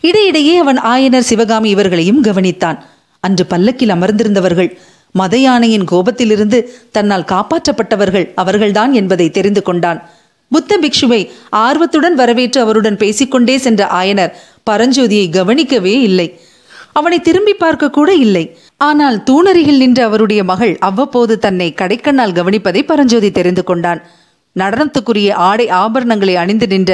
[0.00, 2.78] இடையிடையே அவன் ஆயனர் சிவகாமி இவர்களையும் கவனித்தான்.
[3.24, 4.70] அன்று பல்லக்கில் அமர்ந்திருந்தவர்கள்
[5.14, 6.58] மத யானையின் கோபத்திலிருந்து
[6.90, 10.00] தன்னால் காப்பாற்றப்பட்டவர்கள் அவர்கள்தான் என்பதை தெரிந்து கொண்டான்.
[10.52, 11.20] புத்த பிக்ஷுவை
[11.50, 14.34] ஆர்வத்துடன் வரவேற்று அவருடன் பேசிக்கொண்டே சென்ற ஆயனர்
[14.70, 16.28] பரஞ்சோதியை கவனிக்கவே இல்லை.
[16.96, 18.44] அவனை திரும்பி பார்க்க கூட இல்லை.
[18.76, 24.00] ஆனால் தூணருகில் நின்ற அவருடைய மகள் அவ்வப்போது தன்னை கடைக்கண்ணால் கவனிப்பதை பரஞ்சோதி தெரிந்து கொண்டான்.
[24.56, 26.92] நடனத்துக்குரிய ஆடை ஆபரணங்களை அணிந்து நின்ற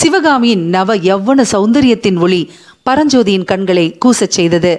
[0.00, 2.42] சிவகாமியின் நவ யவ்வன சௌந்தரியத்தின் ஒளி
[2.88, 4.72] பரஞ்சோதியின் கண்களை கூசச் செய்தது.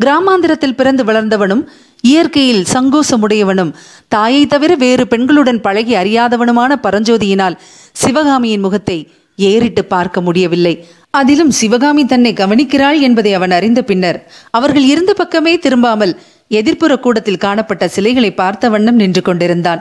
[0.00, 1.62] கிராமாந்திரத்தில் பிறந்து வளர்ந்தவனும்
[2.04, 3.72] இயற்கையில் சங்கோசமுடையவனும்
[4.14, 7.56] தாயை தவிர வேறு பெண்களுடன் பழகி அறியாதவனுமான பரஞ்சோதியினால்
[8.02, 8.98] சிவகாமியின் முகத்தை
[9.46, 10.74] ஏறிட்டு பார்க்க முடியவில்லை.
[11.10, 14.18] அதிலும் சிவகாமி தன்னை கவனிக்கிறாள் என்பதை அவன் அறிந்த பின்னர்
[14.50, 16.12] அவர்கள் இருந்த பக்கமே திரும்பாமல்
[16.50, 19.80] எதிர்ப்புற கூடத்தில் காணப்பட்ட சிலைகளை பார்த்த வண்ணம் நின்று கொண்டிருந்தான்.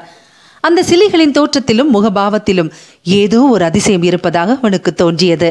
[0.63, 2.71] அந்த சிலைகளின் தோற்றத்திலும் முகபாவத்திலும்
[3.03, 5.49] ஏதோ ஒரு அதிசயம் இருப்பதாக அவனுக்கு தோன்றியது.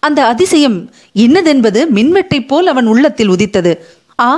[0.00, 0.78] அந்த அதிசயம்
[1.14, 3.72] இன்னதென்பது மின்வெட்டைப் போல் அவன் உள்ளத்தில் உதித்தது.
[4.20, 4.30] ஆ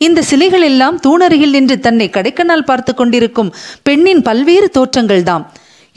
[0.00, 5.46] இந்த சிலைகள் எல்லாம் தூணருகில் நின்று தன்னை கடைக்கண்ணால் பார்த்து கொண்டிருக்கும் பெண்ணின் பல்வேறு தோற்றங்கள்தாம்.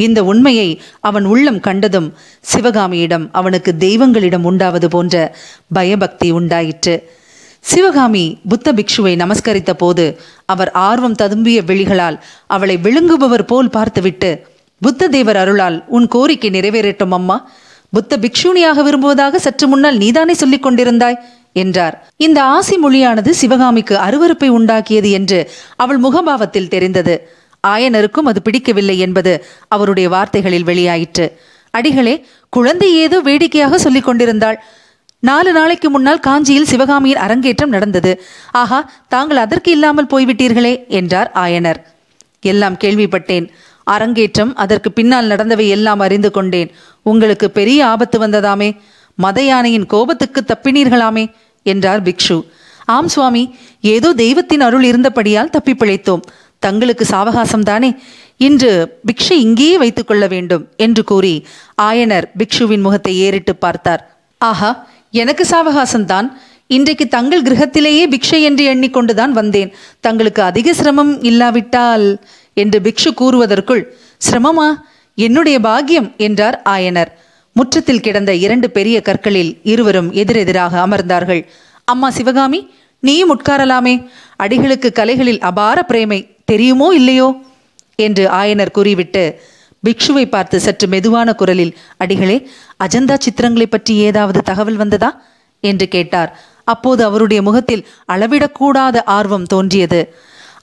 [0.01, 5.35] இந்த உண்மையை அவன் உள்ளம் கண்டதும் சிவகாமியிடம் அவனுக்கு தெய்வங்களிடம் உண்டாவது போன்ற
[5.73, 6.95] பயபக்தி உண்டாயிற்று.
[7.59, 10.05] சிவகாமி புத்த பிக்ஷுவை நமஸ்கரித்த போது
[10.45, 14.31] அவர் ஆர்வம் ததும்பிய விழிகளால் அவளை விழுங்குபவர் போல் பார்த்துவிட்டு
[14.81, 17.49] புத்த தேவர் அருளால் உன் கோரிக்கை நிறைவேறட்டும் அம்மா.
[17.89, 21.17] புத்த பிக்ஷுனியாக விரும்புவதாக சற்று முன்னால் நீதானே சொல்லிக் கொண்டிருந்தாய்?
[21.53, 21.95] என்றார்.
[22.15, 25.39] இந்த ஆசி மொழியானது சிவகாமிக்கு அருவருப்பை உண்டாக்கியது என்று
[25.75, 27.15] அவள் முகபாவத்தில் தெரிந்தது.
[27.67, 29.33] ஆயனருக்கும் அது பிடிக்கவில்லை என்பது
[29.67, 31.25] அவருடைய வார்த்தைகளில் வெளியாயிற்று.
[31.73, 32.15] அடிகளே
[32.49, 34.57] குழந்தை ஏதோ வேடிக்கையாக சொல்லிக் கொண்டிருந்தாள்.
[35.19, 38.11] நாலு நாளைக்கு முன்னால் காஞ்சியில் சிவகாமியின் அரங்கேற்றம் நடந்தது.
[38.51, 41.79] ஆஹா தாங்கள் அதற்கு இல்லாமல் போய்விட்டீர்களே என்றார் ஆயனர்.
[42.39, 43.45] எல்லாம் கேள்விப்பட்டேன்.
[43.83, 46.71] அரங்கேற்றம் அதற்கு பின்னால் நடந்தவை எல்லாம் அறிந்து கொண்டேன்.
[47.01, 48.69] உங்களுக்கு பெரிய ஆபத்து வந்ததாமே.
[49.17, 51.25] மத யானையின் கோபத்துக்கு தப்பினீர்களாமே
[51.65, 52.37] என்றார் பிக்ஷு.
[52.85, 53.43] ஆம் சுவாமி
[53.81, 56.23] ஏதோ தெய்வத்தின் அருள் இருந்தபடியால் தப்பி பிழைத்தோம்.
[56.61, 57.89] தங்களுக்கு சாவகாசம் தானே
[58.45, 58.71] இன்று
[59.07, 61.35] பிக்ஷை இங்கேயே வைத்துக் கொள்ள வேண்டும் என்று கூறி
[61.81, 64.01] ஆயனர் பிக்ஷுவின் முகத்தை ஏறிட்டு பார்த்தார்.
[64.41, 64.71] ஆஹா
[65.21, 66.27] எனக்கு சாவகாசம்தான்.
[66.67, 69.71] இன்றைக்கு தங்கள் கிரகத்திலேயே பிக்ஷை என்று எண்ணிக்கொண்டுதான் வந்தேன்.
[69.99, 72.05] தங்களுக்கு அதிக சிரமம் இல்லாவிட்டால்
[72.53, 73.83] என்று பிக்ஷு கூறுவதற்குள்
[74.27, 74.67] சிரமமா?
[75.17, 77.11] என்னுடைய பாக்கியம் என்றார் ஆயனர்.
[77.55, 81.41] முற்றத்தில் கிடந்த இரண்டு பெரிய கற்களில் இருவரும் எதிரெதிராக அமர்ந்தார்கள்.
[81.83, 82.61] அம்மா சிவகாமி
[83.03, 83.95] நீயும் உட்காரலாமே.
[84.43, 86.19] அடிகளுக்கு கலைகளில் அபார பிரேமை.
[86.51, 87.27] தெரியுமோ இல்லையோ?
[88.05, 89.23] என்று ஆயனர் கூறிவிட்டு
[89.83, 92.37] பிக்ஷுவை பார்த்து சற்று மெதுவான குரலில் அடிகளே
[92.83, 95.09] அஜந்தா சித்திரங்களை பற்றி ஏதாவது தகவல் வந்ததா?
[95.63, 96.31] என்று கேட்டார்.
[96.67, 97.83] அப்போது அவருடைய முகத்தில்
[98.13, 100.01] அளவிடக்கூடாத ஆர்வம் தோன்றியது.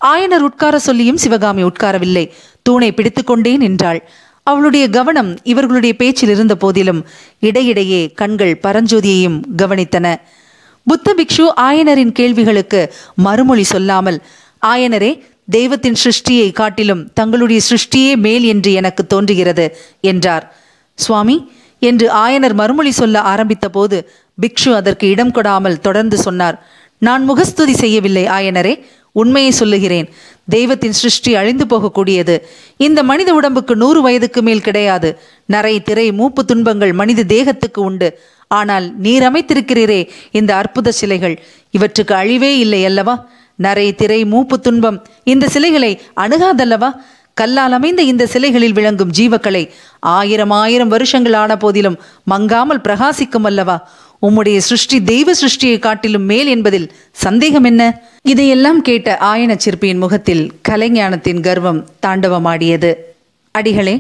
[0.05, 2.24] ஆயனர் உட்கார சொல்லியும் சிவகாமி உட்காரவில்லை.
[2.66, 4.01] தூணை பிடித்துக்கொண்டே நின்றாள்.
[4.46, 7.01] அவளுடைய கவனம் இவர்களுடைய பேச்சில் இருந்த போதிலும்
[7.42, 10.07] இடையிடையே கண்கள் பரஞ்சோதியையும் கவனித்தன.
[10.87, 12.81] புத்த பிக்ஷு ஆயனரின் கேள்விகளுக்கு
[13.27, 14.18] மறுமொழி சொல்லாமல்
[14.62, 15.11] ஆயனரே
[15.48, 19.66] தெய்வத்தின் சிருஷ்டியை காட்டிலும் தங்களுடைய சிருஷ்டியே மேல் என்று எனக்கு தோன்றுகிறது
[20.00, 20.44] என்றார்.
[20.98, 21.37] சுவாமி
[21.82, 23.98] என்று ஆயனர் மறுமொழி சொல்ல ஆரம்பித்த போது
[24.42, 26.56] பிக்ஷு அதற்கு இடம் கொடாமல் தொடர்ந்து சொன்னார்.
[26.98, 28.74] நான் முகஸ்துதி செய்யவில்லை ஆயனரே
[29.12, 30.08] உண்மையை சொல்லுகிறேன்.
[30.48, 32.34] தெய்வத்தின் சிருஷ்டி அழிந்து போகக்கூடியது.
[32.87, 35.08] இந்த மனித உடம்புக்கு நூறு வயதுக்கு மேல் கிடையாது.
[35.54, 38.08] நரை திரை மூப்பு துன்பங்கள் மனித தேகத்துக்கு உண்டு.
[38.46, 41.37] ஆனால் நீர் அமைத்திருக்கிறீரே இந்த அற்புத சிலைகள்.
[41.70, 43.16] இவற்றுக்கு அழிவே இல்லை அல்லவா?
[43.64, 44.99] நரை திரை மூப்பு துன்பம்.
[45.33, 46.90] இந்த சிலைகளை அணுகாதல்லவா?
[47.35, 49.64] கல்லால் அமைந்த இந்த சிலைகளில் விளங்கும் ஜீவக்கலை
[50.01, 51.99] ஆயிரம் ஆயிரம் வருஷங்கள் ஆன போதிலும்
[52.31, 53.77] மங்காமல் பிரகாசிக்கும் அல்லவா?
[54.23, 56.88] உம்முடைய சிருஷ்டி தெய்வ சிருஷ்டியை காட்டிலும் மேல் என்பதில்
[57.25, 57.83] சந்தேகம் என்ன?
[58.23, 62.92] இதையெல்லாம் கேட்ட ஆயன சிற்பியின் முகத்தில் கலைஞானத்தின் கர்வம் தாண்டவமாடியது.
[63.55, 63.94] அடிகளே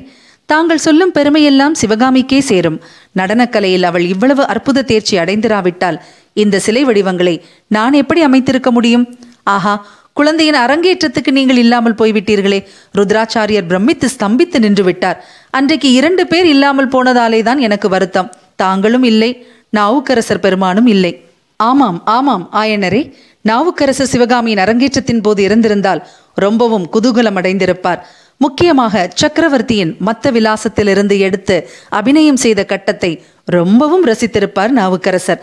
[0.46, 2.80] தாங்கள் சொல்லும் பெருமையெல்லாம் சிவகாமிக்கே சேரும்.
[3.16, 5.98] நடனக்கலையில் அவள் இவ்வளவு அற்புத தேர்ச்சி அடைந்திராவிட்டால்
[6.32, 7.34] இந்த சிலை வடிவங்களை
[7.76, 9.06] நான் எப்படி அமைத்திருக்க முடியும்?
[9.54, 9.74] ஆஹா
[10.18, 12.58] குழந்தையின் அரங்கேற்றத்துக்கு நீங்கள் இல்லாமல் போய்விட்டீர்களே.
[12.98, 15.18] ருத்ராச்சாரியர் பிரமித்து ஸ்தம்பித்து நின்று விட்டார்.
[15.58, 18.30] அன்றைக்கு இரண்டு பேர் இல்லாமல் போனதாலே தான் எனக்கு வருத்தம்.
[18.62, 19.30] தாங்களும் இல்லை
[19.78, 21.12] நாவுக்கரசர் பெருமானும் இல்லை.
[21.60, 23.02] ஆமாம் ஆமாம் ஆயனரே.
[23.44, 26.00] நாவுக்கரசர் சிவகாமியின் அரங்கேற்றத்தின் போது இருந்திருந்தால்
[26.44, 28.02] ரொம்பவும் குதூகலம் அடைந்திருப்பார்
[28.40, 31.56] முக்கியமாக சக்கரவர்த்தியின் மத்த விலாசத்திலிருந்து எடுத்து
[31.98, 33.12] அபிநயம் செய்த கட்டத்தை
[33.56, 35.40] ரொம்பவும் ரசித்திருப்பார் நாவுக்கரசர்.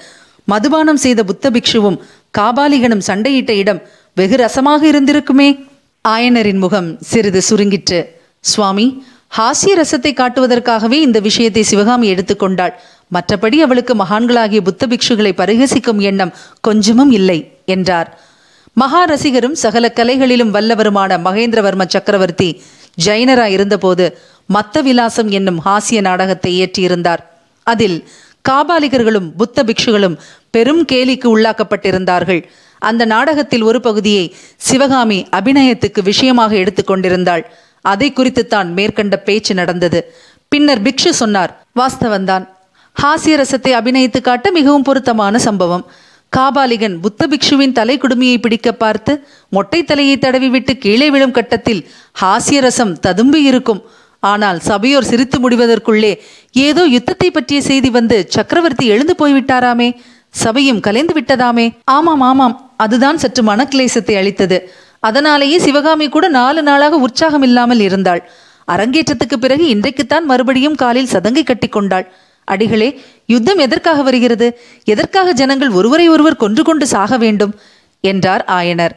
[0.47, 1.97] மதுபானம் செய்த புத்த பிக்ஷுவும்
[2.37, 3.81] காபாலிகனும் சண்டையிட்ட இடம்
[4.17, 5.49] வெகு ரசமாக இருந்திருக்குமே.
[6.05, 7.99] ஆயனரின் முகம் சிறிது சுருங்கிற்று.
[8.51, 8.87] சுவாமி
[9.37, 12.73] ஹாஸ்ய ரசத்தை காட்டுவதற்காகவே இந்த விஷயத்தை சிவகாமி எடுத்துக்கொண்டாள்
[13.11, 18.09] மற்றபடி அவளுக்கு மகான்களாகிய புத்த பிக்ஷுகளை பரிகசிக்கும் எண்ணம் கொஞ்சமும் இல்லை என்றார்.
[18.77, 22.49] மகா ரசிகரும் சகல கலைகளிலும் வல்லவருமான மகேந்திரவர்ம சக்கரவர்த்தி
[23.05, 24.05] ஜைனரா இருந்தபோது
[24.49, 27.21] மத்த விலாசம் என்னும் ஹாஸ்ய நாடகத்தை இயற்றியிருந்தார்.
[27.67, 27.97] அதில்
[28.49, 30.15] காபாலிகர்களும் புத்த பிக்ஷுகளும்
[30.55, 32.41] பெரும் கேலிக்கு உள்ளாக்கப்பட்டிருந்தார்கள்.
[32.81, 34.25] அந்த நாடகத்தில் ஒரு பகுதியை
[34.67, 37.43] சிவகாமி அபிநயத்துக்கு விஷயமாக எடுத்துக்கொண்டிருந்தாள்
[37.85, 39.99] அதை குறித்துத்தான் மேற்கண்ட பேச்சு நடந்தது.
[40.51, 42.45] பின்னர் பிக்ஷு சொன்னார் வாஸ்தவன்தான்
[42.95, 45.83] ஹாஸ்ய ரசத்தை அபிநயித்து காட்ட மிகவும் பொருத்தமான சம்பவம்.
[46.33, 49.13] காபாலிகன் புத்த பிக்ஷுவின் தலை குடுமியை பிடிக்க பார்த்து
[49.55, 51.81] மொட்டை தலையை தடவிவிட்டு கீழே விழும் கட்டத்தில்
[52.21, 53.81] ஹாஸ்ய ரசம் ததும்பி இருக்கும்.
[54.23, 56.13] ஆனால் சபையோர் சிரித்து முடிவதற்குள்ளே
[56.67, 59.89] ஏதோ யுத்தத்தை பற்றிய செய்தி வந்து சக்கரவர்த்தி எழுந்து போய்விட்டாராமே.
[60.35, 61.65] சபையும் கலைந்து விட்டதாமே.
[61.83, 62.73] ஆமாம் ஆமாம்.
[62.77, 64.57] அதுதான் சற்று மனக்லேசத்தை அளித்தது.
[64.99, 68.29] அதனாலேயே சிவகாமி கூட நாலு நாளாக உற்சாகம் இல்லாமல் இருந்தாள்.
[68.67, 72.11] அரங்கேற்றத்துக்கு பிறகு இன்றைக்குத்தான் மறுபடியும் காலில் சதங்கை கட்டி கொண்டாள்.
[72.43, 74.59] அடிகளே யுத்தம் எதற்காக வருகிறது?
[74.83, 77.55] எதற்காக ஜனங்கள் ஒருவரை ஒருவர் கொன்று கொண்டு சாக வேண்டும்?
[78.01, 78.91] என்றார் ஆயனர்.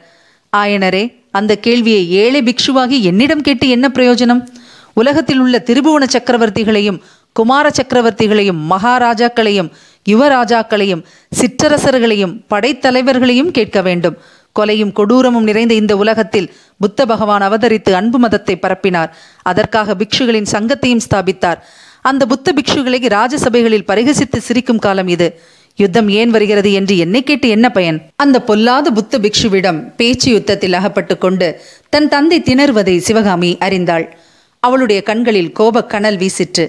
[0.57, 4.47] ஆயனரே அந்த கேள்வியை ஏழை பிக்ஷுவாகி என்னிடம் கேட்டு என்ன பிரயோஜனம்?
[4.95, 6.99] உலகத்தில் உள்ள திரிபுவன சக்கரவர்த்திகளையும்
[7.33, 9.71] குமார சக்கரவர்த்திகளையும் மகாராஜாக்களையும்
[10.09, 11.05] யுவராஜாக்களையும்
[11.41, 14.17] சிற்றரசர்களையும் படைத்தலைவர்களையும் கேட்க வேண்டும்.
[14.59, 19.11] கொலையும் கொடூரமும் நிறைந்த இந்த உலகத்தில் புத்த பகவான் அவதரித்து அன்பு மதத்தை பரப்பினார்.
[19.43, 21.59] அதற்காக பிக்ஷுகளின் சங்கத்தையும் ஸ்தாபித்தார்.
[22.03, 25.41] அந்த புத்த பிக்ஷுகளை ராஜசபைகளில் பரிகசித்து சிரிக்கும் காலம் இது.
[25.77, 27.99] யுத்தம் ஏன் வருகிறது என்று என்னை கேட்டு என்ன பயன்?
[28.17, 34.17] அந்த பொல்லாத புத்த பிக்ஷுவிடம் பேச்சு யுத்தத்தில் அகப்பட்டு கொண்டு தன் தந்தை திணறுவதை சிவகாமி அறிந்தாள்.
[34.61, 36.69] அவளுடைய கண்களில் கோபக் கனல் வீசிற்று.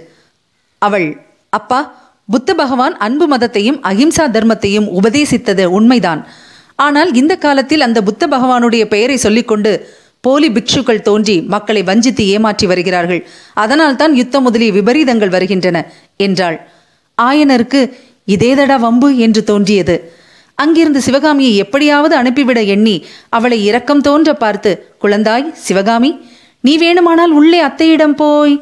[0.78, 6.22] அவள் அப்பா புத்த பகவான் அன்பு மதத்தையும் அகிம்சா தர்மத்தையும் உபதேசித்தது உண்மைதான்.
[6.80, 9.72] ஆனால் இந்த காலத்தில் அந்த புத்த பகவானுடைய பெயரை சொல்லிக்கொண்டு
[10.26, 13.22] போலி பிக்ஷுக்கள் தோன்றி மக்களை வஞ்சித்து ஏமாற்றி வருகிறார்கள்.
[13.64, 15.78] அதனால்தான் யுத்தம் முதலிய விபரீதங்கள் வருகின்றன
[16.26, 16.58] என்றாள்.
[17.18, 17.82] ஆயனருக்கு
[18.28, 19.96] இதேதடா வம்பு என்று தோன்றியது.
[20.58, 22.96] அங்கிருந்து சிவகாமியை எப்படியாவது அனுப்பிவிட எண்ணி
[23.30, 24.72] அவளை இரக்கம் தோன்ற பார்த்து
[25.04, 26.12] குழந்தாய் சிவகாமி
[26.64, 28.56] நீ வேணுமானால் உள்ளே அத்தையிடம் போய்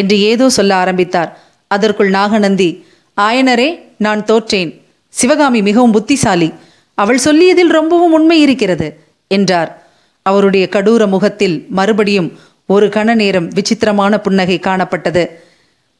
[0.00, 1.30] என்று ஏதோ சொல்ல ஆரம்பித்தார்.
[1.70, 2.70] அதற்குள் நாகநந்தி
[3.20, 4.80] ஆயனரே நான் தோற்றேன்.
[5.08, 6.52] சிவகாமி மிகவும் புத்திசாலி.
[6.94, 8.88] அவள் சொல்லியதில் ரொம்பவும் உண்மை இருக்கிறது
[9.28, 9.70] என்றார்.
[10.22, 15.24] அவருடைய கடூர முகத்தில் மறுபடியும் ஒரு கண நேரம் விசித்திரமான புன்னகை காணப்பட்டது.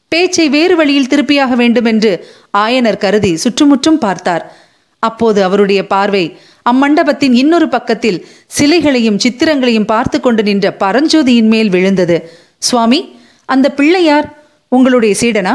[0.07, 2.11] பேச்சை வேறு வழியில் திருப்பியாக வேண்டும் என்று
[2.57, 4.55] ஆயனர் கருதி சுற்றுமுற்றும் பார்த்தார்.
[4.99, 6.37] அப்போது அவருடைய பார்வை
[6.71, 12.31] அம்மண்டபத்தின் இன்னொரு பக்கத்தில் சிலைகளையும் சித்திரங்களையும் பார்த்து கொண்டு நின்ற பரஞ்சோதியின் மேல் விழுந்தது.
[12.57, 12.99] சுவாமி
[13.45, 15.53] அந்த பிள்ளையார் உங்களுடைய சீடனா?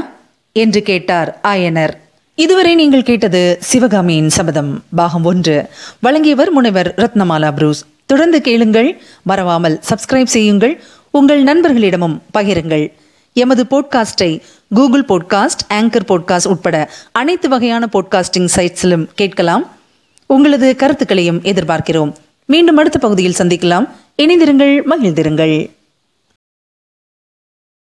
[0.52, 1.92] என்று கேட்டார் ஆயனர்.
[2.34, 4.82] இதுவரை நீங்கள் கேட்டது சிவகாமியின் சபதம்.
[4.96, 5.68] பாகம் ஒன்று.
[6.00, 7.84] வழங்கியவர் முனைவர் ரத்னமாலா புரூஸ்.
[8.06, 12.92] தொடர்ந்து கேளுங்கள் மறவாமல் சப்ஸ்கிரைப் செய்யுங்கள் உங்கள் நண்பர்களிடமும் பகிருங்கள்.
[13.32, 14.40] எமது போட்காஸ்டை
[14.74, 19.70] கூகுள் போட்காஸ்ட் ஆங்கர் போட்காஸ்ட் உட்பட அனைத்து வகையான போட்காஸ்டிங் சைட்ஸிலும் கேட்கலாம்.
[20.26, 22.12] உங்களது கருத்துக்களையும் எதிர்பார்க்கிறோம்.
[22.44, 23.88] மீண்டும் அடுத்த பகுதியில் சந்திக்கலாம்.
[24.18, 25.70] இணைந்திருங்கள் மகிழ்ந்திருங்கள்.